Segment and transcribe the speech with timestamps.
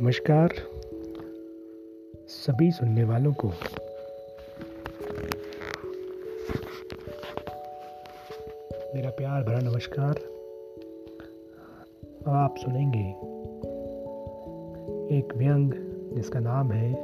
[0.00, 0.48] नमस्कार।
[2.28, 3.48] सभी सुनने वालों को।
[8.94, 10.14] मेरा प्यार भरा नमस्कार।
[12.28, 13.10] आप सुनेंगे
[15.18, 15.72] एक व्यंग
[16.14, 16.96] जिसका नाम है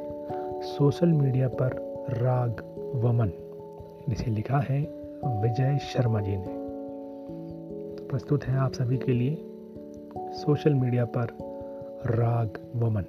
[0.62, 1.70] सोशल मीडिया पर
[2.08, 2.60] राग
[2.94, 3.28] वमन।
[4.08, 4.80] जिसे लिखा है
[5.24, 6.44] विजय शर्मा जी ने।
[7.96, 9.38] तो प्रस्तुत है आप सभी के लिए
[10.16, 11.51] सोशल मीडिया पर
[12.06, 13.04] राग वमन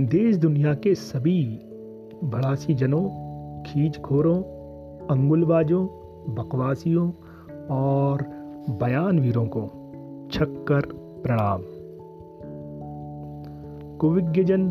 [0.00, 1.60] देश दुनिया के सभी
[2.24, 3.08] भड़ासी जनों
[3.62, 4.42] खींचखोरों,
[5.06, 5.86] अंगुलबाजों,
[6.34, 7.12] बकवासियों
[7.70, 8.22] और
[8.70, 9.60] बयान वीरों को
[10.32, 10.80] छक्कर
[11.22, 11.62] प्रणाम।
[13.98, 14.68] कुविज्ञजन,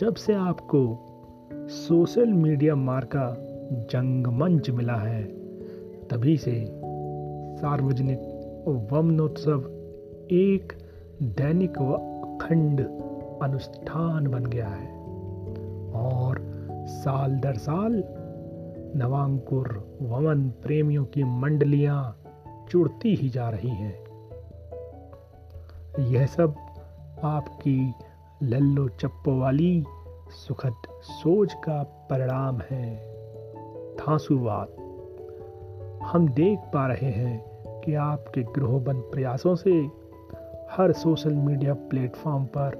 [0.00, 0.98] जब से आपको
[1.68, 3.36] सोशल मीडिया मार्का
[3.72, 5.22] जंगमंच मिला है,
[6.10, 6.66] तभी से
[7.56, 8.29] सार्वजनिक
[8.68, 9.60] वमनोत्सव
[10.30, 10.72] एक
[11.22, 12.80] दैनिक व अखंड
[13.42, 15.00] अनुष्ठान बन गया है।
[15.92, 16.40] और
[16.86, 18.04] साल दर साल
[18.96, 22.16] नवांकुर वमन प्रेमियों की मंडलियाँ
[22.70, 24.00] जुड़ती ही जा रही हैं।
[26.06, 26.54] यह सब
[27.24, 27.94] आपकी
[28.42, 29.84] लल्लो चप्पो वाली
[30.30, 33.14] सुखद सोच का परिणाम है।
[33.96, 34.68] धांसुवाद
[36.02, 37.49] हम देख पा रहे हैं
[37.90, 39.90] कि आपके गृहबंद प्रयासों से
[40.70, 42.76] हर सोशल मीडिया प्लेटफॉर्म पर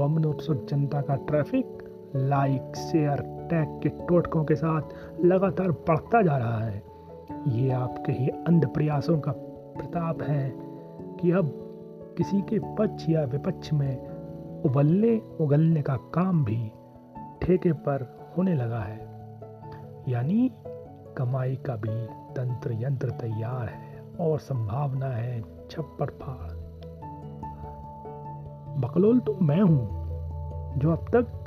[0.00, 1.78] वमनोत्सुक जनता का ट्रैफ़िक,
[2.16, 4.82] लाइक, शेयर, टैग के टोटकों के साथ
[5.24, 6.82] लगातार बढ़ता जा रहा है।
[7.48, 9.32] ये आपके ही अंध प्रयासों का
[9.78, 10.52] प्रताप है
[11.20, 11.50] कि अब
[12.16, 14.08] किसी के पक्ष या विपक्ष में
[14.62, 16.72] उबलने, उगलने का काम भी
[17.42, 19.00] ठेके पर होने लगा है।
[20.08, 20.52] यानी
[21.16, 23.87] कमाई का भी तंत्र यंत्र तैयार है।
[24.20, 26.68] और संभावना है छप्पर फाड़।
[28.80, 29.98] बकलोल तो मैं हूँ,
[30.78, 31.44] जो अब तक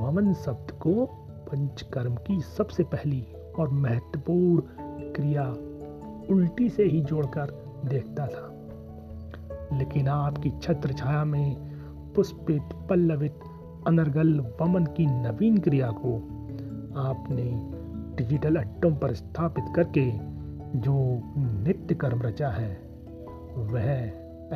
[0.00, 1.06] वमन शब्द को
[1.50, 3.26] पंचकर्म की सबसे पहली
[3.58, 4.62] और महत्वपूर्ण
[5.12, 5.50] क्रिया
[6.30, 8.54] उल्टी से ही जोड़कर देखता था।
[9.78, 11.56] लेकिन आपकी छत्र छाया में
[12.14, 13.40] पुष्पित, पल्लवित,
[13.86, 16.16] अनर्गल वमन की नवीन क्रिया को
[17.00, 17.70] आपने
[18.16, 20.37] डिजिटल अड्डों पर स्थापित करके
[20.76, 20.94] जो
[21.64, 22.70] नित्य कर्म रचा है,
[23.56, 23.90] वह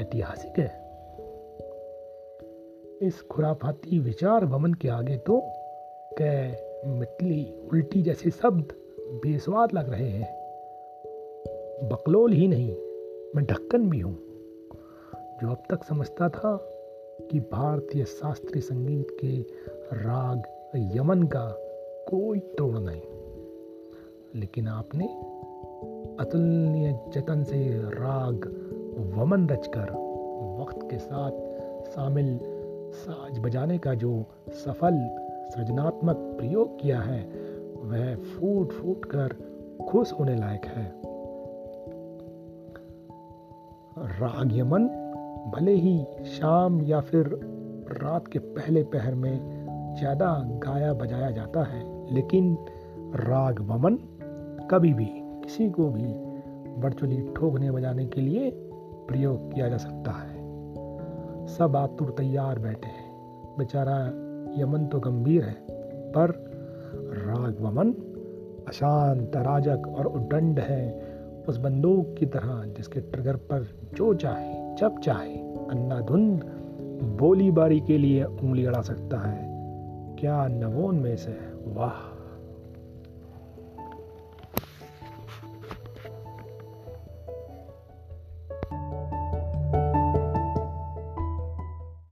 [0.01, 0.81] ऐतिहासिक है।
[3.03, 5.41] इस खुराफाती विचार वमन के आगे तो
[6.19, 6.51] कै
[6.87, 8.73] मिटली उल्टी जैसे शब्द
[9.23, 10.31] बेस्वाद लग रहे हैं।
[11.89, 12.77] बकलोल ही नहीं,
[13.37, 14.15] मैं ढक्कन भी हूँ।
[15.43, 16.57] जो अब तक समझता था
[17.31, 19.41] कि भारतीय शास्त्रीय संगीत के
[20.05, 20.43] राग
[20.97, 21.49] यमन का
[22.09, 23.01] कोई तोड़ नहीं,
[24.41, 25.07] लेकिन आपने
[26.21, 28.45] अतुलनीय जतन से राग
[29.17, 29.91] वमन रचकर
[30.61, 31.31] वक्त के साथ
[31.87, 32.39] शामिल
[32.93, 34.99] साज बजाने का जो सफल,
[35.55, 37.23] सृजनात्मक प्रयोग किया है,
[37.83, 39.35] वह फूट फूट कर
[39.89, 40.85] खुश होने लायक है।
[44.21, 44.89] राग यमन
[45.55, 47.27] भले ही शाम या फिर
[48.03, 52.57] रात के पहले पहर में ज़्यादा गाया बजाया जाता है, लेकिन
[53.15, 53.99] राग वमन
[54.71, 56.33] कभी भी किसी को भी
[56.81, 58.51] वर्चुअली ठोकने बजाने के लिए
[59.09, 60.43] प्रयोग किया जा सकता है।
[61.47, 63.13] सब आतुर तैयार बैठे हैं।
[63.59, 64.07] बेचारा
[64.63, 65.57] यमन तो गंभीर है,
[66.13, 66.53] पर
[67.27, 67.91] राग वमन
[68.69, 71.13] अशांत राजक और उदंड है।
[71.49, 75.37] उस बंदूक की तरह जिसके ट्रिगर पर जो चाहे, जब चाहे
[75.71, 76.45] अन्नाधुंध
[77.21, 79.53] बोली बारी के लिए उंगली अड़ा सकता है।
[80.17, 81.33] क्या नवोन में से
[81.67, 82.22] वाह!